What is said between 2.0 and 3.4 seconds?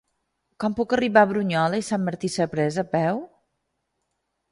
Martí Sapresa a peu?